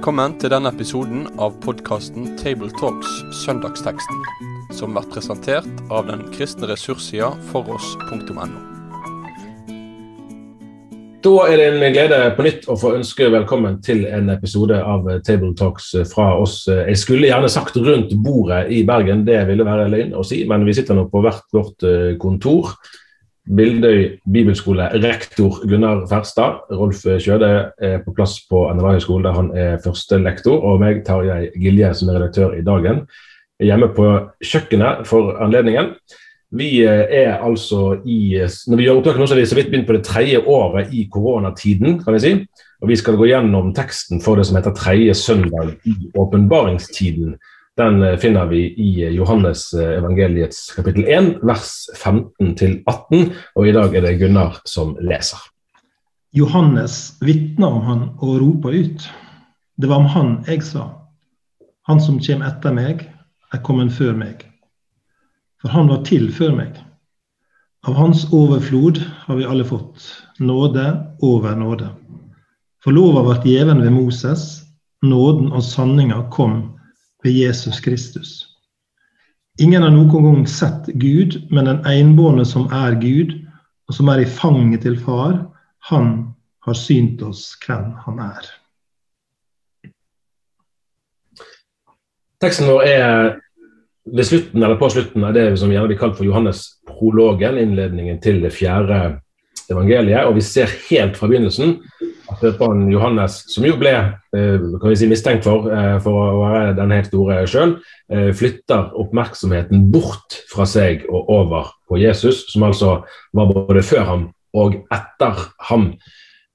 [0.00, 4.22] Velkommen til denne episoden av podkasten Tabletalks Søndagsteksten,
[4.72, 8.46] som blir presentert av den kristne ressurssida foross.no.
[11.20, 15.04] Da er det en glede på nytt å få ønske velkommen til en episode av
[15.28, 16.62] Table Talks fra oss.
[16.64, 20.64] Jeg skulle gjerne sagt rundt bordet i Bergen, det ville være løgn å si, men
[20.64, 22.72] vi sitter nå på hvert vårt eh, kontor.
[23.48, 26.60] Bildøy bibelskole, rektor Gunnar Ferstad.
[26.76, 30.60] Rolf Kjøde er på plass på NLA høgskole, der han er førstelektor.
[30.60, 33.06] Og meg, Tarjei Gilje, som er redaktør i Dagen.
[33.60, 34.06] Er hjemme på
[34.44, 35.94] kjøkkenet for anledningen.
[36.50, 39.86] Vi er altså i Når vi gjør opptaket nå, så er vi så vidt begynt
[39.86, 42.02] på det tredje året i koronatiden.
[42.04, 42.32] kan vi si.
[42.82, 47.36] Og vi skal gå gjennom teksten for det som heter tredje søndag i åpenbaringstiden.
[47.80, 53.30] Den eh, finner vi i eh, Johannes eh, evangeliets kapittel 1, vers 15-18.
[53.56, 55.40] Og i dag er det Gunnar som leser.
[56.36, 59.06] Johannes vitna om han og ropa ut.
[59.80, 60.90] Det var om han jeg sa.
[61.88, 63.06] Han som kommer etter meg,
[63.50, 64.44] er kommet før meg.
[65.62, 66.76] For han var til før meg.
[67.88, 70.04] Av hans overflod har vi alle fått,
[70.36, 70.84] nåde
[71.24, 71.88] over nåde.
[72.84, 74.44] For lova ble gjeven ved Moses,
[75.00, 76.60] nåden og sanninga kom
[77.22, 78.46] ved Jesus Kristus.
[79.60, 83.34] Ingen har noen gang sett Gud, men den enbårne som er Gud,
[83.90, 85.42] og som er i fanget til Far,
[85.90, 86.10] han
[86.64, 88.48] har synt oss hvem han er.
[92.40, 93.32] Teksten vår er
[94.10, 98.40] ved slutten, eller på slutten av det som gjerne blir kalt for Johannes-prologen, innledningen til
[98.40, 99.20] det fjerde
[99.70, 100.24] evangeliet.
[100.24, 101.76] Og vi ser helt fra begynnelsen
[102.40, 103.92] døperen Johannes, som jo ble
[104.36, 107.76] eh, si, mistenkt for, eh, for å være den helt store sjøl,
[108.12, 113.00] eh, flytter oppmerksomheten bort fra seg og over på Jesus, som altså
[113.36, 115.92] var både før ham og etter ham.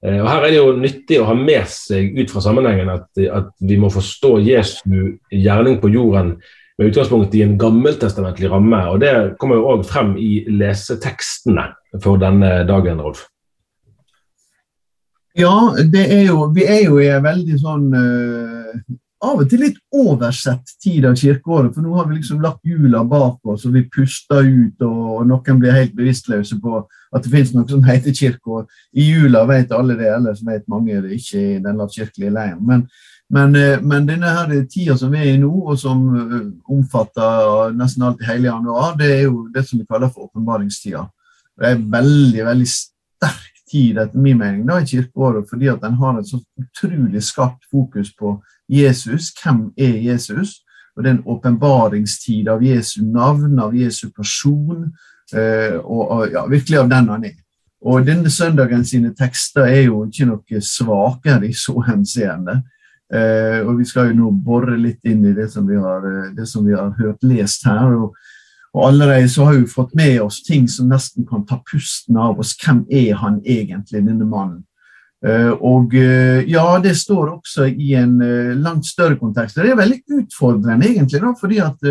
[0.06, 3.48] Og Her er det jo nyttig å ha med seg ut fra sammenhengen at, at
[3.64, 6.34] vi må forstå Jesu gjerning på jorden
[6.76, 8.82] med utgangspunkt i en gammeltestamentlig ramme.
[8.92, 11.70] og Det kommer jo òg frem i lesetekstene
[12.04, 13.24] for denne dagen, Rolf.
[15.36, 18.76] Ja, er jo, vi er jo i en veldig sånn uh,
[19.26, 21.72] Av og til litt oversett tid av kirkeåret.
[21.74, 25.60] For nå har vi liksom lagt jula bak oss, og vi puster ut, og, noen
[25.60, 28.66] blir helt bevisstløse på at det finnes noe som heter kirkeår.
[28.92, 32.62] I jula vet alle det, ellers vet mange det ikke i den lavkirkelige leiren.
[32.68, 32.86] Men,
[33.32, 36.38] men, uh, men, denne her tida som vi er i nå, og som uh,
[36.76, 41.04] omfatter nesten alt i hele januar, det er jo det som vi kaller for åpenbaringstida.
[41.56, 45.98] Det er veldig, veldig sterkt tid, etter min mening, da, i kirkeåret, fordi at den
[46.00, 48.38] har et så utrolig skarpt fokus på
[48.72, 49.32] Jesus.
[49.42, 50.62] Hvem er Jesus?
[50.96, 54.86] Og det er en åpenbaringstid av Jesu navn, av Jesu person,
[55.34, 57.36] eh, og, og ja, virkelig av den han er.
[57.86, 62.62] Og denne søndagen sine tekster er jo ikke noe svakere i så henseende.
[63.12, 66.32] Eh, og vi skal jo nå bore litt inn i det som vi har, eh,
[66.34, 67.92] det som vi har hørt lest her.
[67.94, 68.16] og
[68.76, 72.40] og allerede så har vi fått med oss ting som nesten kan ta pusten av
[72.42, 72.52] oss.
[72.60, 74.66] Hvem er han egentlig, denne mannen?
[75.24, 79.56] Eh, og eh, ja, det står også i en eh, langt større kontekst.
[79.56, 81.90] Det er veldig utfordrende, egentlig, da, fordi at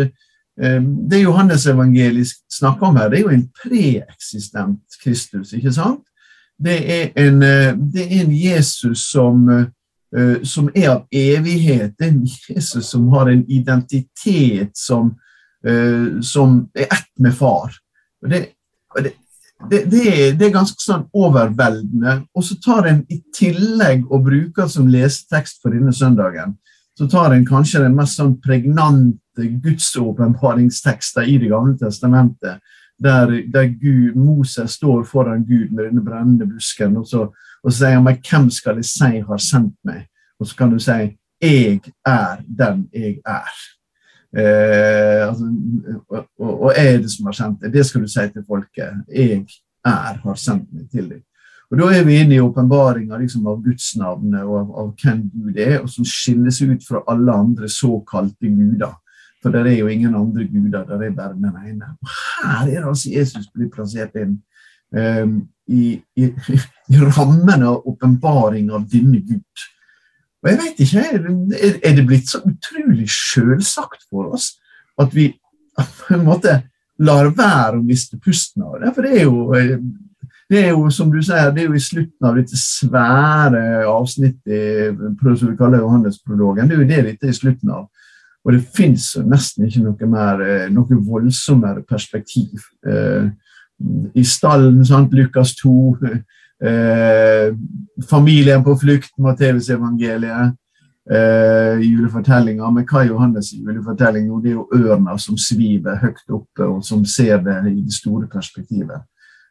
[0.56, 6.06] det Johannes-evangelisk snakker om her, det er jo en preeksistent Kristus, ikke sant?
[6.56, 7.42] Det er en,
[7.92, 9.42] det er en Jesus som,
[10.40, 11.92] som er av evighet.
[11.98, 15.12] Det er en Jesus som har en identitet som,
[16.22, 17.72] som er ett med far.
[18.22, 18.40] Og det,
[19.02, 19.12] det,
[19.70, 22.20] det, det, er, det, er, ganske sånn overveldende.
[22.36, 26.56] Og så tar en i tillegg og bruker som lesetekst for denne søndagen,
[26.96, 32.62] så tar en kanskje den mest sånn pregnante gudsåpenbaringsteksten i Det gamle testamentet,
[32.96, 37.26] der, der Gud, Moses står foran Gud med denne brennende busken, og så,
[37.62, 40.08] og så sier han 'Hvem skal jeg si har sendt meg?'
[40.40, 43.75] Og så kan du si 'Jeg er den jeg er'.
[44.34, 45.46] Eh, altså,
[46.08, 47.72] og, og, er det som har sendt deg?
[47.74, 49.06] Det skal du si til folket.
[49.12, 49.46] Jeg
[49.86, 51.22] er, har sendt meg til deg.
[51.70, 55.58] Og Da er vi inne i åpenbaringa liksom, av gudsnavnet og av, av, hvem Gud
[55.58, 58.94] er, og som skilles ut fra alle andre såkalte guder.
[59.42, 61.90] For det er jo ingen andre guder, det er bare den ene.
[62.02, 62.12] Og
[62.44, 64.38] Her er det altså Jesus blir plassert inn
[64.94, 66.30] um, i, i,
[66.94, 69.66] i rammen av åpenbaring av denne Gud.
[70.46, 71.02] Og jeg vet ikke,
[71.82, 74.52] Er det blitt så utrolig sjølsagt for oss
[74.98, 75.32] at vi
[75.76, 76.60] på en måte
[77.02, 78.92] lar være å miste pusten av det?
[78.94, 79.50] For det er jo,
[80.46, 85.02] det er jo som du sier, det er jo i slutten av dette svære avsnittet
[85.26, 86.70] som vi kaller Johannes-prologen.
[86.70, 87.88] Det er jo det dette er i slutten av.
[88.46, 92.62] Og det fins nesten ikke noe mer, noe voldsommere perspektiv.
[92.86, 93.26] Eh,
[94.14, 95.72] I stallen, sant, Lukas 2
[96.64, 97.52] Eh,
[98.08, 100.54] familien på flukt, Matteusevangeliet.
[101.10, 102.70] eh, julefortellinger.
[102.72, 106.84] Men hva er Johannes' julefortelling Jo, Det er jo ørna som sviver høyt oppe, og
[106.84, 109.04] som ser det i det store perspektivet.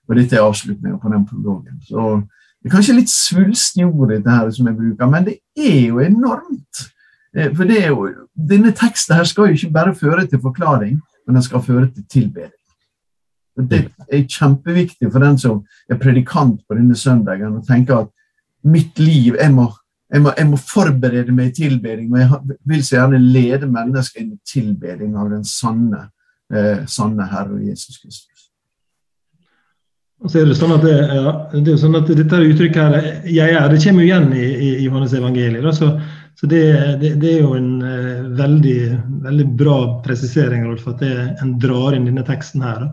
[0.10, 1.80] Og dette er avslutninga på den prologen.
[1.81, 2.24] Så
[2.62, 6.00] det er kanskje litt svulstig ord, dette her som jeg bruker, men det er jo
[6.00, 6.92] enormt.
[7.36, 11.00] Eh, for det er jo, Denne teksten her skal jo ikke bare føre til forklaring,
[11.25, 12.51] men den skal føre til tilbeding.
[13.56, 13.81] Og Det
[14.12, 18.12] er kjempeviktig for den som er predikant på denne søndagen, å tenke at
[18.66, 19.69] mitt liv jeg må,
[20.12, 24.24] jeg må, jeg må forberede meg i tilbeding, og jeg vil så gjerne lede mennesker
[24.24, 26.10] inn i tilbeding av den sanne,
[26.54, 28.36] eh, sanne Herre Jesus Kristus.
[30.24, 33.51] Og er det sånn at, det, ja, det er sånn at dette uttrykket her, 'jeg
[33.51, 35.75] er', det kommer jo igjen i, i Johannes evangeliet.
[35.75, 35.92] Så,
[36.40, 36.63] så det,
[37.01, 38.80] det, det, er jo en uh, veldig,
[39.28, 41.12] veldig, bra presisering, Rolf, at det,
[41.44, 42.88] en drar inn denne teksten her.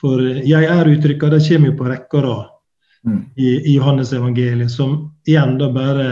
[0.00, 2.44] For 'jeg er'-uttrykka det kommer jo på rekke og rad
[3.06, 3.22] mm.
[3.36, 6.06] i, i Johannes evangeliet, som igjen da bare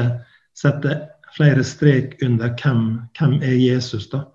[0.57, 1.07] setter
[1.37, 4.11] flere strek under hvem, hvem er Jesus.
[4.11, 4.27] da.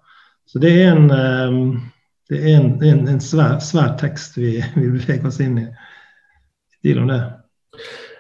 [0.45, 1.81] Så det er en, um,
[2.29, 5.67] det er en, en, en svær, svær, tekst vi, vi beveger oss inn i
[6.79, 7.21] Stil om det.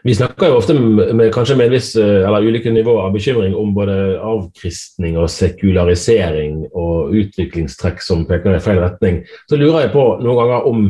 [0.03, 3.13] Vi snakker jo ofte med, med kanskje med en viss, eh, eller ulike nivåer av
[3.15, 9.21] bekymring om både avkristning og sekularisering og utviklingstrekk som peker i feil retning.
[9.51, 10.85] Så lurer jeg på noen ganger om,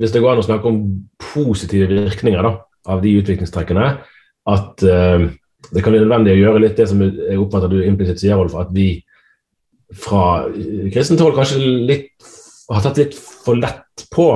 [0.00, 0.80] hvis det går an å snakke om
[1.20, 2.54] positive virkninger da,
[2.88, 3.90] av de utviklingstrekkene,
[4.50, 5.26] at uh,
[5.70, 8.56] det kan bli nødvendig å gjøre litt det som jeg oppfatter du implisitt sier, Rolf,
[8.56, 8.94] at vi
[10.00, 10.46] fra
[10.94, 12.14] kristent hold kanskje litt,
[12.70, 14.26] har tatt litt for lett på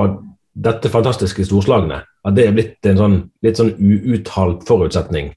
[0.55, 2.03] dette fantastiske storslagene.
[2.25, 5.33] at det er blitt en sånn, litt sånn uuttalt forutsetning.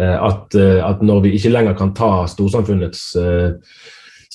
[0.00, 3.14] Eh, at, eh, at, når vi ikke lenger kan ta storsamfunnets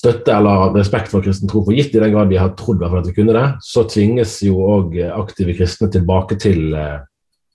[0.02, 3.06] støtte eller respekt for kristen tro for gitt, i den grad vi har trodd at
[3.06, 6.74] vi kunne det, så tvinges jo òg aktive kristne tilbake til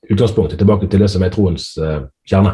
[0.08, 1.74] utgangspunktet, tilbake til det som er troens
[2.24, 2.54] kjerne.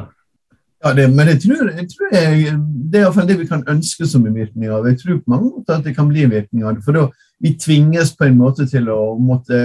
[0.84, 2.56] Ja, det, men jeg tror, jeg tror jeg,
[2.92, 5.52] det er iallfall det vi kan ønske som en virkning av Jeg tror på mange
[5.52, 6.84] måter at det kan bli en virkning av det.
[6.84, 7.06] For da
[7.40, 9.62] vi tvinges på en måte til å måtte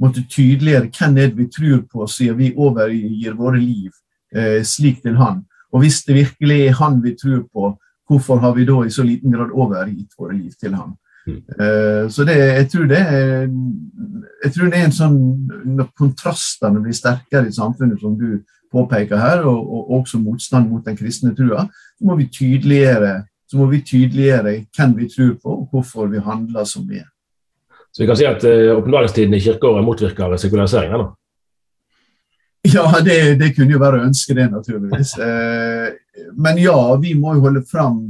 [0.00, 3.92] måtte tydeligere hvem det vi tror på, siden vi overgir våre liv
[4.34, 5.42] eh, slik til Han.
[5.72, 7.74] Og hvis det virkelig er Han vi tror på,
[8.10, 10.96] hvorfor har vi da i så liten grad overgitt våre liv til ham?
[11.28, 11.40] Mm.
[11.60, 13.48] Eh, så det, jeg, tror det er,
[14.44, 15.18] jeg tror det er en sånn
[15.76, 18.40] Når kontrastene blir sterkere i samfunnet, som du
[18.72, 21.66] påpeker her, og, og også motstand mot den kristne trua,
[21.98, 23.18] så må vi tydeliggjøre
[23.50, 27.08] så må vi tydeliggjøre hvem vi tror på, og hvorfor vi handler som vi er.
[27.90, 30.94] Så vi kan si at uh, åpenbaringstiden i kirkeåret motvirker sekularisering?
[32.74, 35.14] Ja, det, det, kunne jo være å ønske det, naturligvis.
[35.16, 35.88] Uh,
[36.36, 38.02] men ja, vi må jo holde fram,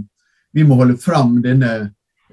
[0.53, 1.75] vi må holde fram denne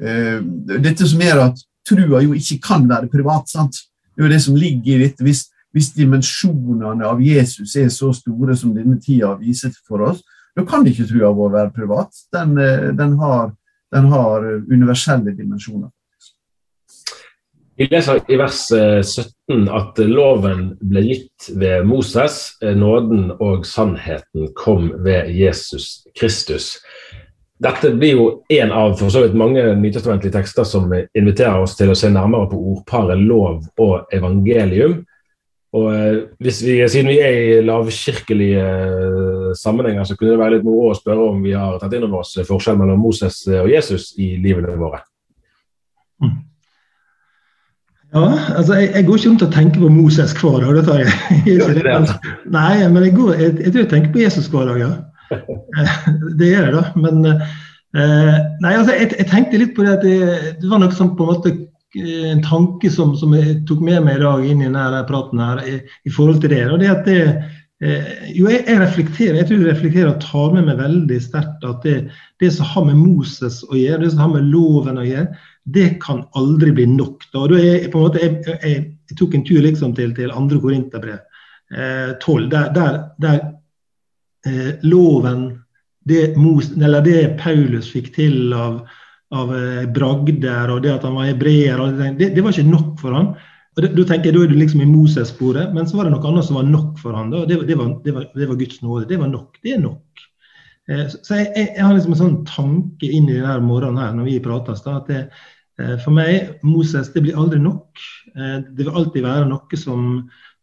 [0.02, 3.46] uh, Dette som er at trua jo ikke kan være privat.
[3.54, 3.84] sant?
[4.16, 5.24] Det er jo det som ligger i dette.
[5.24, 10.26] Hvis, hvis dimensjonene av Jesus er så store som denne tida viser for oss,
[10.58, 12.18] da kan ikke trua vår være privat.
[12.34, 12.58] Den,
[12.98, 13.54] den, har,
[13.94, 15.92] den har universelle dimensjoner.
[17.78, 23.68] Vi leser i vers 17 eh, at loven ble gitt ved Moses, eh, nåden og
[23.70, 26.80] sannheten kom ved Jesus Kristus.
[27.62, 31.94] Dette blir jo en av for så vidt mange nytestamentlige tekster som inviterer oss til
[31.94, 34.98] å se nærmere på ordparet lov og evangelium.
[35.78, 40.66] Og eh, hvis vi, Siden vi er i lavkirkelige sammenhenger, så kunne det være litt
[40.66, 44.16] moro å spørre om vi har tatt inn over oss forskjell mellom Moses og Jesus
[44.18, 45.06] i livene våre.
[46.26, 46.40] Mm.
[48.16, 50.76] Ja, altså jeg, jeg, går ikke rundt og tenker på Moses hver dag.
[50.78, 51.12] det tar jeg.
[52.58, 54.92] Nei, men jeg, går, jeg, jeg, tror jeg tenker på Jesus hver dag, ja.
[56.40, 56.84] Det gjør jeg, da.
[56.96, 60.96] Men eh, nei, altså jeg, jeg, tenkte litt på det at det, det var noe
[60.96, 61.52] som på en måte
[62.00, 65.44] eh, en tanke som, som, jeg tok med meg i dag inn i denne praten
[65.44, 66.64] her, i, i forhold til det.
[66.72, 67.20] og det at det,
[67.84, 71.68] eh, jo, jeg, jeg, reflekterer jeg tror jeg reflekterer og tar med meg veldig sterkt
[71.68, 72.00] at det,
[72.40, 75.28] det som har med Moses å gjøre, det som har med loven å gjøre,
[75.68, 77.26] det kan aldri bli nok.
[77.34, 77.44] Da.
[77.52, 81.18] Da jeg, måte, jeg, jeg, jeg, tok en tur liksom til, til andre Korinterbrev,
[81.76, 83.42] eh, 12, der, der, der
[84.48, 85.50] eh, loven
[86.08, 86.38] det,
[87.04, 88.80] det, Paulus fikk til av,
[89.36, 91.84] av eh, bragder og det at han var hebreer,
[92.16, 93.34] det, det, var ikke nok for han.
[93.76, 96.32] Og Da tenker jeg, da er du liksom i Moses-sporet, men så var det noe
[96.32, 97.30] annet som var nok for han.
[97.34, 97.44] Da.
[97.50, 97.92] Det, var, var,
[98.34, 99.06] det, var, Guds nåde.
[99.12, 99.60] Det var nok.
[99.62, 100.24] Det er nok.
[100.88, 104.32] Eh, så jeg, jeg, har liksom en sånn tanke inn i denne morgenen her når
[104.32, 105.22] vi prates, da, at det,
[106.02, 108.02] for meg, Moses, det blir aldri nok.
[108.34, 110.08] Eh, det vil alltid være noe som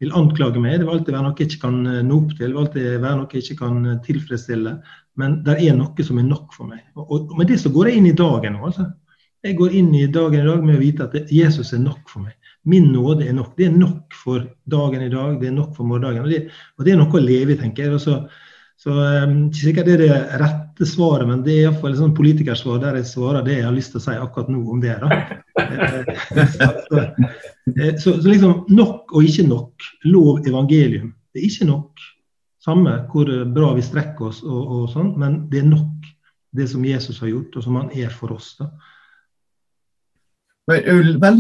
[0.02, 2.42] vil anklage meg, det vil alltid være noe jeg ikke kan eh, nå opp til,
[2.42, 4.75] det vil alltid være noe jeg ikke kan tilfredsstille.
[5.21, 6.83] Men det er noe som er nok for meg.
[6.99, 8.64] Og med det så går jeg inn i dagen nå.
[8.66, 8.88] altså.
[9.44, 12.25] Jeg går inn i dagen i dag med å vite at Jesus er nok for
[12.25, 12.35] meg.
[12.66, 13.52] Min nåde er nok.
[13.59, 16.25] Det er nok for dagen i dag, det er nok for morgendagen.
[16.25, 16.40] Og det,
[16.78, 17.94] og det er noe å leve i, tenker jeg.
[17.94, 18.16] Og så,
[18.80, 22.14] så ikke sikkert det er det rette lette svaret, men det er iallfall et sånn
[22.16, 24.97] politikersvar der jeg svarer det jeg har lyst til å si akkurat nå om det.
[26.59, 27.04] så,
[28.02, 29.87] så, så liksom nok og ikke nok.
[30.04, 31.12] Lov, evangelium.
[31.33, 32.02] Det er ikke nok.
[32.64, 36.11] Samme hvor bra vi strekker oss, og, og sånn, men det er nok
[36.54, 38.54] det som Jesus har gjort, og som han er for oss.
[38.59, 38.71] da.
[40.66, 41.38] Men vil er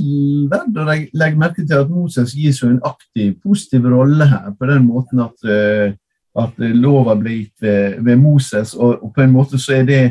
[0.52, 4.50] verdt å legge merke til at Moses gis en aktiv, positiv rolle her.
[4.58, 5.94] På den måten at, uh,
[6.34, 10.02] at lova ble gitt ved, ved Moses, og, og, på en måte så er det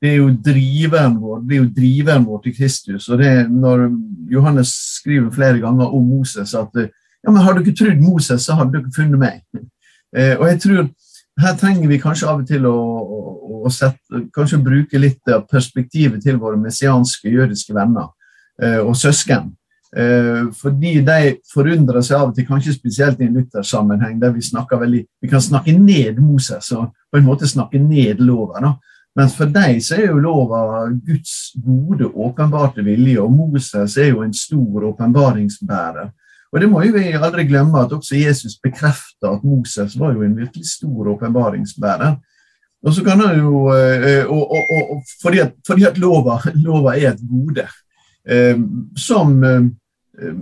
[0.00, 3.08] det er jo driveren vår det er jo driveren vår til Kristus.
[3.08, 3.90] og det Når
[4.32, 8.78] Johannes skriver flere ganger om Moses at ja, men du ikke trodd Moses, så hadde
[8.78, 9.42] ikke funnet meg.
[10.16, 10.88] Uh, og jeg tror
[11.40, 13.18] her trenger vi kanskje av og til å, å,
[13.64, 18.10] å sette, kanskje bruke litt av perspektivet til våre messianske jødiske venner.
[18.62, 19.54] Eh, og søsken.
[19.96, 24.44] Eh, fordi de forundrer seg av og til, kanskje spesielt i en Luther-sammenheng, der vi
[24.44, 28.70] snakker veldig, vi kan snakke ned Moses og på en måte snakke ned loven.
[29.18, 34.22] Mens for dem så er jo lova Guds gode, åpenbarte vilje, og Moses er jo
[34.22, 36.12] en stor åpenbaringsbærer.
[36.50, 40.22] Og det må jo vi aldri glemme at også Jesus bekrefter at Moses var jo
[40.26, 42.16] en virkelig stor åpenbaringsbærer.
[42.86, 46.94] Og så kan han jo, eh, og, og, og, fordi, at, fordi at lova, lova
[46.96, 47.66] er et gode.
[48.24, 48.56] Eh,
[48.96, 49.36] som,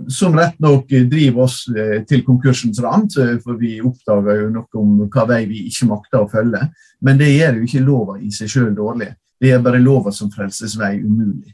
[0.07, 4.95] som rett nok driver oss eh, til konkursens rand, for vi oppdager jo noe om
[5.07, 6.65] hva vei vi ikke makter å følge.
[7.05, 9.11] Men det gjør jo ikke lova i seg sjøl dårlig.
[9.39, 11.53] Det er bare lova som frelsesvei umulig.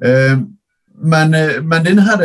[0.00, 1.34] Men,
[1.68, 2.22] men denne, her,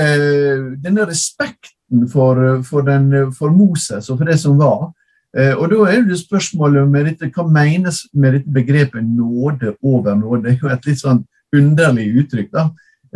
[0.80, 4.90] denne, respekten for, for, den, for, Moses og for det som var
[5.30, 10.48] og Da er det spørsmålet med dette, hva menes med dette begrepet nåde over nåde.
[10.48, 11.20] Det er jo et litt sånn
[11.54, 12.50] underlig uttrykk.
[12.56, 12.64] da.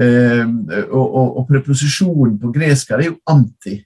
[0.01, 0.45] Eh,
[0.89, 3.77] og, og, og, preposisjonen på gresk er jo anti.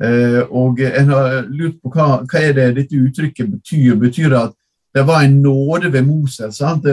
[0.00, 3.98] Eh, og en har lurt på hva, hva er det dette uttrykket betyr.
[4.00, 4.56] Betyr det at
[4.94, 6.56] det var en nåde ved Moses?
[6.56, 6.86] sant?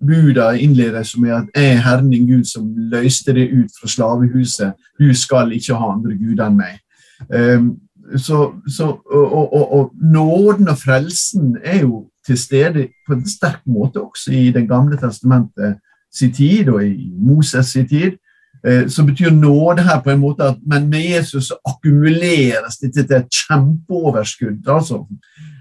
[0.00, 4.72] Buda innledes med at 'jeg er Herren din Gud som løste det ut fra slavehuset'.
[4.98, 6.80] 'Du skal ikke ha andre guder enn meg'.
[7.28, 7.76] Um,
[8.16, 13.60] så, så, og, og, og, nåden og frelsen er jo til stede på en sterk
[13.66, 15.76] måte også i Det gamle testamentet
[16.12, 18.18] sin tid og i Moses sin tid,
[18.66, 23.06] eh, så betyr nåde her på en måte at men med Jesus så akkumuleres dette
[23.06, 24.68] til et kjempeoverskudd.
[24.68, 25.06] altså.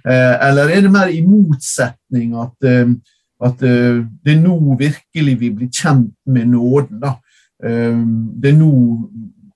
[0.06, 2.90] Eh, eller er det mer i motsetning at, eh,
[3.46, 7.00] at det er nå virkelig vi blir kjent med nåden?
[7.00, 7.14] da.
[7.60, 8.72] Det er nå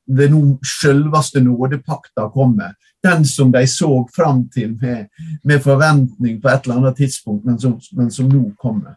[0.07, 2.73] det er nå selveste nådepakta kommer.
[3.03, 5.05] Den som de så fram til med,
[5.43, 8.95] med, forventning på et eller annet tidspunkt, men som, men som nå kommer.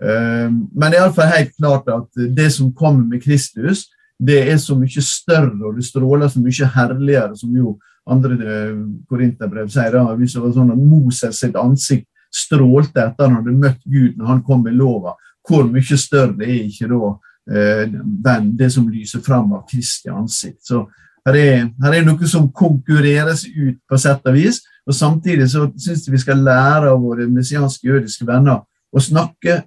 [0.00, 3.88] Ehm, men det er iallfall helt klart at det som kommer med Kristus,
[4.20, 7.78] det er så mye større og det stråler så mye herligere, som jo
[8.10, 8.78] andre eh,
[9.08, 9.92] korinterbrev sier.
[9.92, 14.16] da, Hvis det var sånn at Moses sitt ansikt strålte etter han hadde møtt Gud
[14.16, 15.16] når han kom med lova,
[15.46, 17.12] hvor mye større er ikke da
[17.50, 17.84] eh,
[18.26, 20.62] den, det som lyser fram av Kristi ansikt.
[20.64, 20.84] Så
[21.26, 24.62] her er, her er noe som konkurreres ut på sett og vis.
[24.88, 29.62] Og samtidig så syns jeg vi skal lære av våre messianske jødiske venner å snakke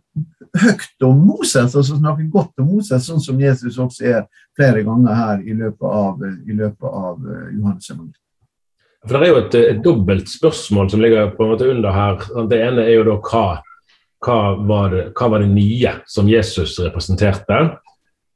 [0.64, 4.26] høyt om Moses, altså snakke godt om Moses, sånn som Jesus også er
[4.58, 8.20] flere ganger her i løpet av, i løpet av eh, Johannes evangeliet.
[9.04, 12.22] For Det er jo et, et, dobbelt spørsmål som ligger på en måte under her.
[12.48, 13.48] Det ene er jo da hva,
[14.24, 17.60] hva, var, det, hva var det nye som Jesus representerte?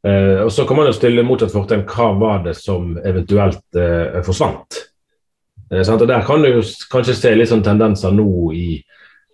[0.03, 4.19] Eh, og Så kan man jo stille motsatt fortegn hva var det som eventuelt eh,
[4.27, 4.81] forsvant?
[5.71, 6.59] Eh, og Der kan du
[6.91, 8.81] kanskje se litt sånn tendenser nå i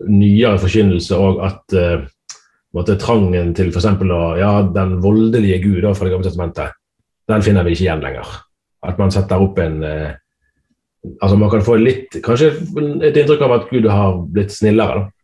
[0.09, 2.05] nyere forkynnelse òg at uh,
[2.73, 3.89] måtte, trangen til f.eks.
[4.39, 6.75] Ja, den voldelige gud fra Det gamle testamentet,
[7.29, 8.35] den finner vi ikke igjen lenger.
[8.83, 10.11] At man setter opp en uh,
[11.19, 12.53] Altså Man kan få litt, kanskje
[13.03, 15.01] et inntrykk av at Gud har blitt snillere.
[15.01, 15.23] da.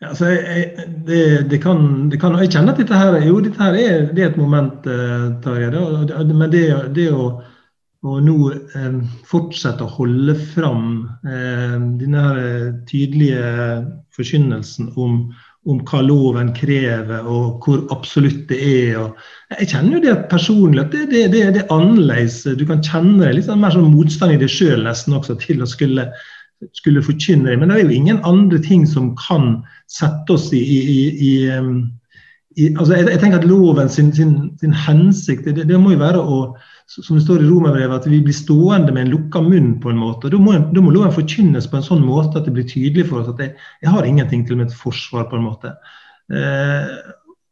[0.00, 3.60] Ja, altså, jeg, det, det, kan, det, kan, Jeg kjenner at dette her, jo, dette
[3.60, 5.68] her er, er et moment, eh, Tarjei.
[6.32, 6.62] Men det,
[6.96, 7.26] det å
[8.08, 8.96] og nå eh,
[9.28, 10.84] fortsette å holde fram
[11.28, 13.50] eh, denne eh, tydelige
[14.16, 15.18] forkynnelsen om,
[15.68, 18.96] om, hva loven krever, og hvor absolutt det er.
[19.02, 22.40] Og jeg kjenner jo det personlig at det, det, det, det, er annerledes.
[22.56, 25.68] Du kan kjenne litt sånn mer sånn motstand i deg sjøl nesten også til å
[25.68, 26.08] skulle,
[26.80, 27.60] skulle forkynne det.
[27.60, 29.58] Men det er jo ingen andre ting som kan
[29.92, 31.32] sette oss i, i, i,
[32.56, 36.00] i altså jeg, jeg, tenker at loven sin, sin, sin hensikt det, det må jo
[36.00, 36.42] være å
[36.90, 40.00] som det står i Romerbrevet, at vi blir stående med en lukka munn på en
[40.00, 40.30] måte.
[40.32, 43.20] Da må, da må loven forkynnes på en sånn måte at det blir tydelig for
[43.20, 43.54] oss at jeg,
[43.84, 45.28] jeg har ingenting til mitt forsvar.
[45.30, 45.76] på en måte.
[46.34, 46.90] Eh,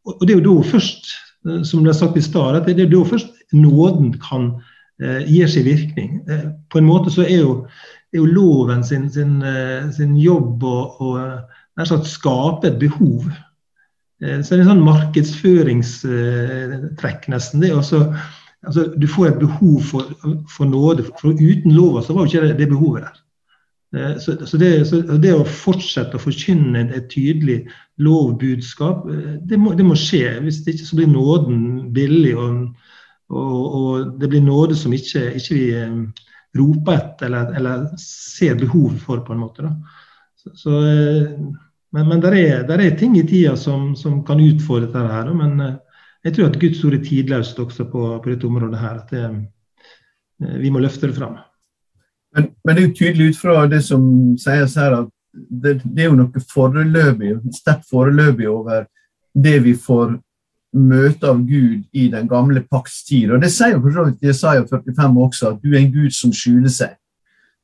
[0.09, 1.13] og Det er jo da først,
[1.47, 4.51] eh, som det er sagt i stad, det er da først nåden kan
[4.99, 6.19] eh, gi sin virkning.
[6.27, 7.55] Eh, på en måte så er jo
[8.13, 11.19] er jo loven sin, sin, eh, sin jobb å, å
[12.09, 13.29] skape et behov.
[14.23, 17.61] Eh, så det er en sånn markedsføringstrekk, nesten.
[17.63, 18.15] det også,
[18.67, 20.13] altså, Du får et behov for,
[20.57, 21.07] for nåde.
[21.21, 23.23] for Uten lova så var jo ikke det, det behovet der.
[23.97, 27.63] Eh, så, så, det, så, det, å fortsette å forkynne et tydelig
[27.99, 29.07] lovbudskap,
[29.49, 30.39] det må, det må skje.
[30.45, 32.37] Hvis det ikke så blir nåden billig.
[32.37, 32.69] og
[33.29, 35.97] og, og, det blir nåde som ikke, ikke vi eh,
[36.57, 39.73] roper etter eller, eller, ser behov for, på en måte.
[40.39, 41.35] Så, så, eh,
[41.93, 45.05] men men det er, er, ting i tida som, som kan utfordre dette.
[45.13, 45.77] her, Men eh,
[46.25, 48.79] jeg tror at Guds ord er tidløst også på, på dette området.
[48.79, 51.39] her, at det, Vi må løfte det fram.
[52.37, 54.03] Men, men, det er jo tydelig ut fra det som
[54.39, 58.87] sies her, at det, det er jo noe foreløpig, sterkt foreløpig over
[59.35, 60.17] det vi får
[60.77, 63.33] møte av Gud i den gamle pakts tid.
[63.33, 66.15] Og Det sier jo for så vidt Jesaja 45 også, at du er en Gud
[66.15, 66.97] som skjuler seg.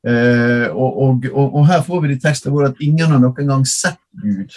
[0.05, 3.49] Eh, og, og, og, her får vi det i teksten hvor at ingen har noen
[3.49, 4.53] gang sett Gud.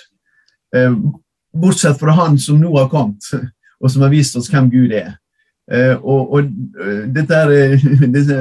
[0.76, 0.96] Eh,
[1.56, 3.24] bortsett fra Han som nå har kommet,
[3.78, 5.16] og som har vist oss hvem Gud er.
[5.70, 7.76] Eh, og, eh, dette er
[8.16, 8.38] disse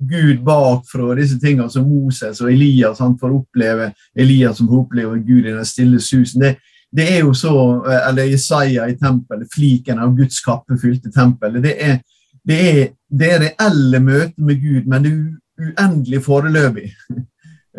[0.00, 5.20] Gud bakfra, disse tingene som Moses og Elias han får oppleve Elias som får oppleve
[5.26, 6.42] Gud i den stille susen.
[6.42, 6.54] Det,
[6.90, 11.62] det er jo så eh, Eller Jesaja i tempelet, fliken av Guds kappe fylte tempelet.
[11.62, 12.00] Det er,
[12.42, 16.88] det er, det er reelle møter med Gud, men det er uendelig foreløpig.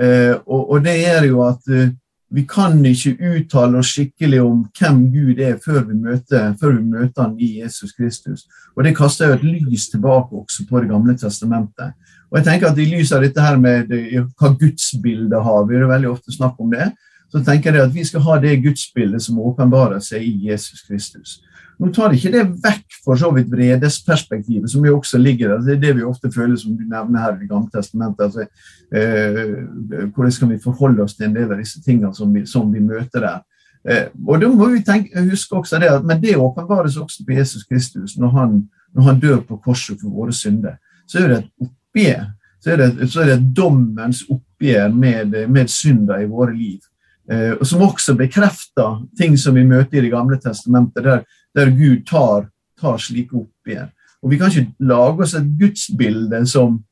[0.02, 1.66] Eh, og, og, det er jo at
[2.32, 6.84] vi kan ikke uttale oss skikkelig om hvem Gud er før vi møter, før vi
[6.94, 8.46] møter han i Jesus Kristus.
[8.76, 11.92] Og Det kaster jo et lys tilbake også på Det gamle testamentet.
[12.32, 13.92] Og jeg tenker at I lys av dette her med
[14.40, 16.94] hva gudsbildet har, vi er veldig ofte snakk om det,
[17.32, 21.42] så tenker jeg at vi skal ha det gudsbildet som åpenbarer seg i Jesus Kristus.
[21.82, 25.62] Nå tar ikke det vekk for så vidt vredesperspektivet, som jo også ligger der.
[25.66, 28.28] Det er det vi ofte føler, som du nevner her i Det gamle testamentet.
[28.28, 28.46] Altså,
[28.94, 32.70] eh, hvordan skal vi forholde oss til en del av disse tingene som vi, som
[32.74, 33.40] vi møter der?
[33.90, 37.64] Eh, og da må vi tenke, huske også det Men det åpenbares også på Jesus
[37.64, 40.78] Kristus når han, når han dør på korset for våre synder.
[41.08, 42.30] Så er det et oppgjør.
[42.62, 46.80] Så er det, så er det dommens oppgjør med, med synder i våre liv.
[47.32, 51.24] Eh, som også bekrefter ting som vi møter i Det gamle testamentet, der,
[51.56, 52.48] der Gud tar,
[52.80, 53.92] tar slike igjen.
[54.22, 56.84] Og Vi kan ikke lage oss et gudsbilde som,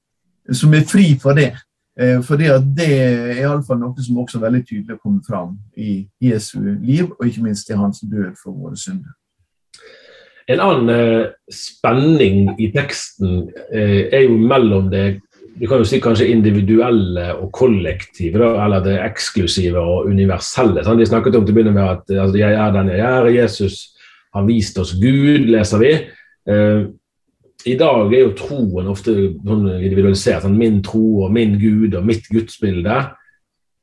[0.52, 1.54] som er fri for det.
[2.00, 7.12] Eh, for det er iallfall noe som også veldig tydelig kommer fram i Jesu liv,
[7.12, 9.14] og ikke minst i hans død for våre synder.
[10.50, 15.20] En annen eh, spenning i teksten eh, er jo mellom det
[15.60, 20.86] du kan jo si kanskje individuelle og kollektive, da, eller det eksklusive og universelle.
[20.86, 21.02] Sant?
[21.02, 23.76] De snakket om til å begynne med at altså, 'jeg er den jeg er', Jesus
[24.36, 25.94] har viste oss Gud, leser vi.
[26.50, 26.82] Eh,
[27.70, 30.46] I dag er jo troen ofte sånn individualisert.
[30.46, 33.00] Sånn, min tro og min Gud og mitt gudsbilde.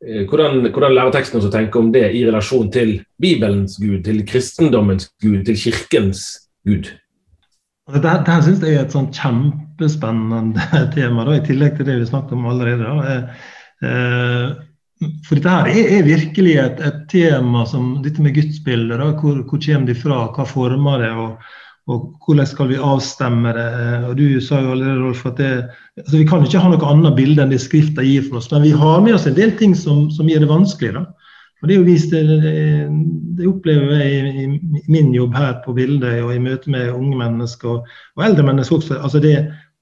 [0.05, 4.03] Eh, hvordan, hvordan lærer teksten oss å tenke om det i relasjon til Bibelens Gud,
[4.07, 6.29] til kristendommens Gud, til kirkens
[6.67, 6.93] Gud?
[7.87, 10.65] Dette, dette det synes jeg er et sånn kjempespennende
[10.97, 12.87] tema, da, i tillegg til det vi snakket om allerede.
[12.87, 13.19] Da.
[13.87, 14.49] eh,
[14.97, 19.03] for dette her er, er virkelig et, et, tema som dette med gudsbildet.
[19.21, 21.51] Hvor, hvor kommer de fra, hva former det, og,
[21.93, 23.67] og, hvordan skal vi avstemme det?
[24.09, 25.53] Og Du sa jo allerede, Rolf, at det,
[26.01, 28.49] altså vi kan ikke ha noe annet bilde enn det Skrifta gir for oss.
[28.55, 30.97] Men vi har med oss en del ting som, som gjør det vanskelig.
[30.97, 31.05] da.
[31.63, 32.89] Og Det er jo vist, det,
[33.37, 37.17] det opplever jeg i, i, min jobb her på bildet og i møte med unge
[37.21, 38.99] mennesker og, og eldre mennesker også.
[39.01, 39.39] altså det,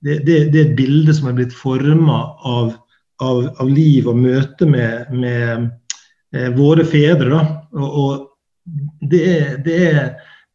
[0.07, 2.75] det, det, det er et bilde som er blitt forma av,
[3.23, 5.69] av, av, liv og møte med, med
[6.35, 7.41] eh, våre fedre.
[7.77, 8.71] Og, og
[9.11, 9.99] det, er, det er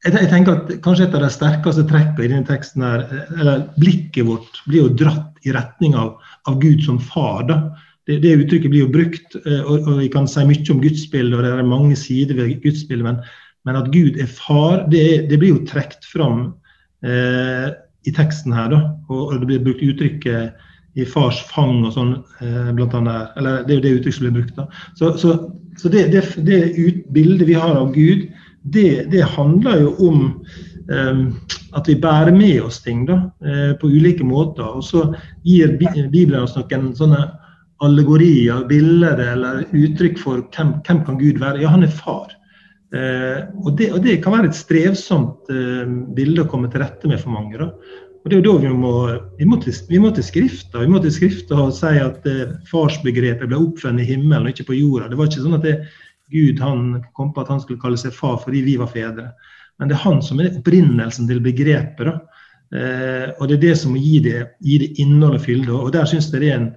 [0.05, 3.05] jeg, tenker at Kanskje et av de sterkeste trekkene i denne teksten her,
[3.37, 6.17] eller blikket vårt blir jo dratt i retning av,
[6.47, 7.45] av Gud som far.
[7.47, 7.61] da
[8.09, 11.35] det, det, uttrykket blir jo brukt, eh, og, og, vi kan si mye om gudsbildet,
[11.37, 13.19] og det er mange sider ved gudsbildet, men,
[13.67, 16.47] men at Gud er far, det, det blir jo trukket fram
[17.05, 17.69] eh,
[18.09, 18.71] i teksten her.
[18.73, 20.65] Da, og, og, det blir brukt uttrykket
[20.97, 23.35] i fars fang og sånn, eh, blant annet.
[23.37, 24.55] Eller det er jo det uttrykket som blir brukt.
[24.57, 24.67] da.
[24.99, 25.35] Så, så,
[25.77, 28.29] så det, det, det ut, bildet vi har av Gud,
[28.61, 30.23] det, det handler jo om
[30.89, 31.21] um,
[31.77, 34.65] at vi bærer med oss ting da, eh, på ulike måter.
[34.65, 35.05] Og så
[35.47, 37.21] gir Bibelen oss noen sånne
[37.85, 41.61] allegorier, bilder eller uttrykk for hvem, hvem kan Gud være.
[41.63, 42.33] Ja, han er far.
[42.89, 45.85] Eh, og, det, og, det, kan være et strevsomt eh,
[46.17, 47.59] bilde å komme til rette med for mange.
[47.61, 47.69] Da.
[48.19, 48.93] Og det er jo da Vi må,
[49.39, 52.57] vi må, til, vi må til Skrifta vi må til skrifta og si at eh,
[52.69, 55.07] farsbegrepet ble oppfunnet i himmelen og ikke på jorda.
[55.09, 55.77] Det var ikke sånn at det,
[56.29, 56.83] Gud han
[57.17, 59.31] kom på at han skulle kalle seg far fordi vi var fedre.
[59.79, 62.11] Men det er han som er opprinnelsen til begrepet.
[62.11, 62.43] da.
[62.75, 65.79] Eh, og det er det som gir det, gir det innhold og fylde.
[65.79, 66.69] Og der syns jeg det er en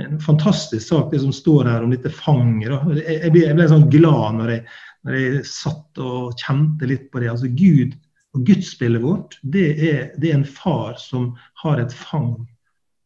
[0.00, 2.70] en fantastisk sak, det som står her om dette fanget.
[2.70, 4.62] Jeg, jeg, ble, jeg ble sånn glad når jeg,
[5.06, 7.30] når jeg, satt og kjente litt på det.
[7.32, 7.96] Altså Gud
[8.36, 12.34] og gudsbildet vårt, det er, det er, en far som har et fang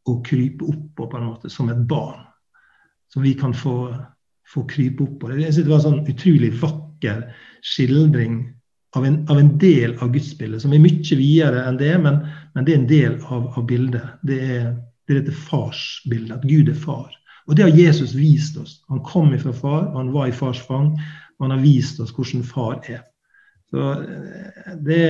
[0.04, 2.26] å krype opp på, på en måte, som et barn.
[3.12, 3.94] Som vi kan få,
[4.52, 5.30] få krype opp på.
[5.32, 7.22] Jeg synes Det var en sånn utrolig vakker
[7.64, 8.42] skildring
[8.94, 12.20] av en, av en del av gudsbildet, som er mye videre enn det, men,
[12.54, 14.18] men det er en del av, av bildet.
[14.28, 14.68] Det er
[15.04, 17.12] det er dette farsbildet, at Gud er far.
[17.44, 18.78] Og det har Jesus vist oss.
[18.88, 20.94] Han kom ifra far, og han var i fars fang.
[21.36, 23.02] Og han har vist oss hvordan far er.
[23.74, 25.02] Så eh, det,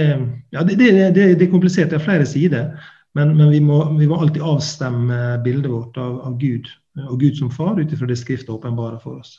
[0.51, 0.77] ja, det,
[1.15, 2.71] det, er komplisert, det er flere sider.
[3.15, 6.71] Men, men vi, må, vi, må, alltid avstemme bildet vårt av, av Gud
[7.11, 9.37] og Gud som far ut ifra det Skriftet åpenbarer for oss.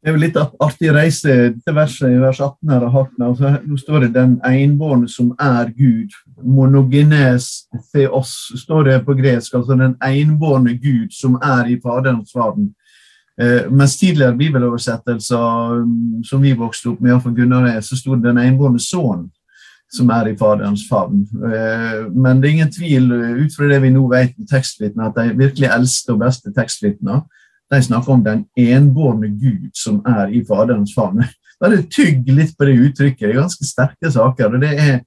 [0.00, 2.86] Det er jo litt artig reise til verset i vers 18 her.
[2.88, 6.14] Altså, nå står det 'den enbårne som er Gud'.
[6.40, 9.54] Monogenes theos står det på gresk.
[9.54, 12.72] Altså den enbårne Gud som er i Faderens favn.
[13.40, 18.24] Eh, mens tidligere bibeloversettelser mm, som vi vokste opp med, Gunnar er, så sto det
[18.24, 19.30] 'den enbårne sønn'
[19.92, 21.26] som er i Faderens favn.
[21.44, 25.16] Eh, men det er ingen tvil, ut fra det vi nå vet om tekstvitner, at
[25.16, 27.22] de virkelig eldste og beste tekstvitner
[27.70, 31.24] de snakker om den enbårne Gud som er i Faderens favn.
[31.60, 33.28] Bare tygg litt på det uttrykket.
[33.28, 34.54] Det er ganske sterke saker.
[34.54, 35.00] og det er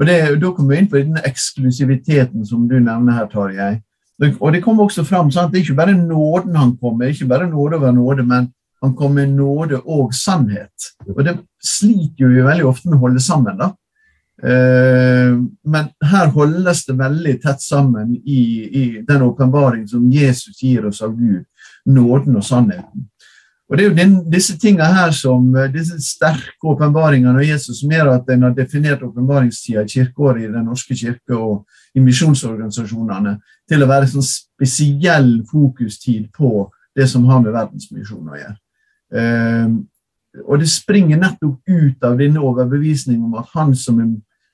[0.00, 3.80] og det, Da kommer vi inn på den eksklusiviteten som du nevner her, Tarjei.
[4.20, 5.52] Og det kommer også fram sant?
[5.52, 8.50] Det er ikke bare nåden han kommer, ikke bare nåde over nåde, men
[8.82, 10.90] han kommer med nåde og sannhet.
[11.16, 13.56] Og det sliter vi veldig ofte med å holde sammen.
[13.60, 13.70] da.
[14.42, 18.42] Eh, men her holdes det veldig tett sammen i,
[18.82, 21.44] i den åpenbaring som Jesus gir oss av Gud
[21.86, 23.08] nåden og sannheten.
[23.70, 27.80] Og Det er jo den, disse tingene her som, eh, disse sterke åpenbaringene av Jesus
[27.80, 32.00] som gjør at en har definert åpenbaringstida i kirkeåret i Den norske kirke og i
[32.00, 38.56] misjonsorganisasjonene til å være sånn spesiell fokustid på det som har med verdensmisjon å gjøre.
[39.10, 39.86] Um,
[40.46, 44.10] og det springer nettopp ut av denne overbevisningen om at han som er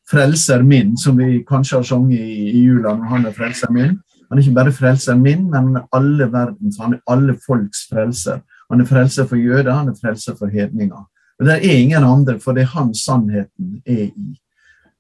[0.09, 3.97] frelser min, som vi kanskje har sunget i, i jula når han er frelser min,
[4.29, 8.41] han er ikke bare frelseren min, men alle verdens, han er alle folks frelser.
[8.71, 11.05] Han er frelser for jøder, han er frelser for hedninger.
[11.39, 14.39] Og Det er ingen andre, for det er han sannheten er i.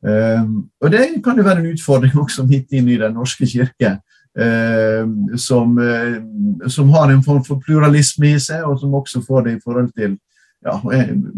[0.07, 3.97] Um, og Det kan jo være en utfordring også midt inn i Den norske kirke,
[4.37, 9.45] um, som, um, som, har en form for pluralisme i seg, og som også får
[9.45, 10.19] det i forhold til
[10.67, 10.81] ja,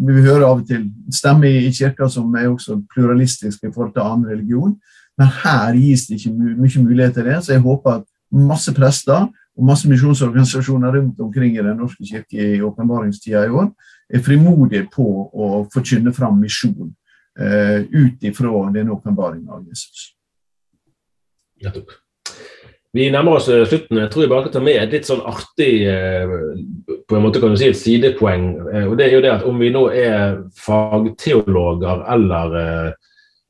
[0.07, 4.05] Vi hører av og til stemmer i kirka som er også pluralistisk i forhold til
[4.05, 4.77] annen religion.
[5.19, 9.27] Men her gis det ikke mye mulighet til det, så jeg håper at masse prester
[9.59, 13.71] og masse misjonsorganisasjoner rundt omkring i Den norske kirke i åpenbaringstida i år
[14.15, 16.93] er frimodige på å forkynne fram misjon
[17.41, 20.13] eh, ut ifra den åpenbaringa av Jesus.
[21.65, 21.91] Nettopp.
[22.95, 23.99] Vi nærmer oss eh, slutten.
[23.99, 26.39] Jeg tror jeg bare kan ta med et litt sånn artig eh,
[27.09, 28.49] på en måte kan du si et sidepoeng.
[28.87, 32.95] og det er jo det at Om vi nå er fagteologer eller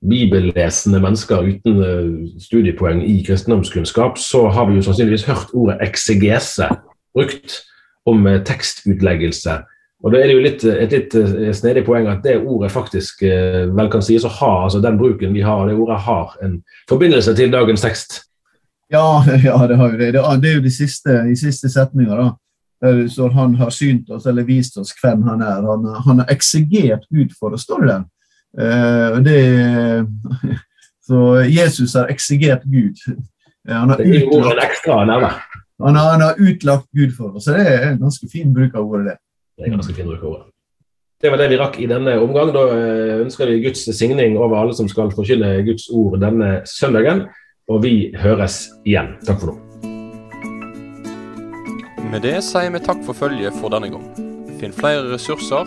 [0.05, 6.71] bibellesende mennesker uten eh, studiepoeng i kristendomskunnskap, så har vi jo sannsynligvis hørt ordet eksegese
[7.17, 7.59] brukt
[8.07, 9.59] om eh, tekstutleggelse.
[9.99, 13.25] Og da er det jo litt, et litt eh, snedig poeng at det ordet faktisk
[13.27, 17.35] vel kan sies å ha, altså den bruken vi har, det ordet har en forbindelse
[17.35, 18.21] til dagens tekst.
[18.93, 20.13] Ja, ja det har jo det.
[20.15, 22.31] Det er jo de siste, de siste setninger, da.
[22.79, 25.65] Der det står han har synt oss eller vist oss hvem han er.
[25.67, 28.05] Han, har eksegert Gud for å stå der.
[28.59, 29.39] Uh, det,
[31.07, 32.99] så Jesus har eksigert Gud.
[33.69, 35.43] Han har, utlagt, han, har,
[35.79, 37.45] han har utlagt Gud for oss.
[37.45, 39.05] Så det er en ganske fin bruk av ordet.
[39.13, 39.19] Det.
[39.59, 40.47] det er ganske fin bruk av ordet.
[41.19, 42.53] Det var det vi rakk i denne omgang.
[42.55, 47.25] Da eh, ønsker vi Guds signing over alle som skal forkynne Guds ord denne søndagen.
[47.69, 49.17] Og vi høres igjen.
[49.27, 49.57] Takk for nå.
[52.09, 54.07] Med det sier vi takk for følget for denne gang.
[54.63, 55.67] Finn flere ressurser,